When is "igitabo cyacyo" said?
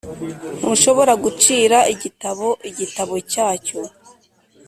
2.69-3.79